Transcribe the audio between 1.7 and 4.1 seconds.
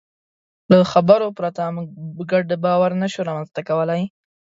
موږ ګډ باور نهشو رامنځ ته کولی.